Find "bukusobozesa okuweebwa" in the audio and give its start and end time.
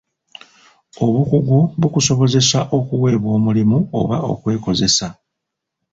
1.79-3.29